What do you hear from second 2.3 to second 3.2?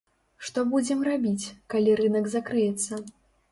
закрыецца?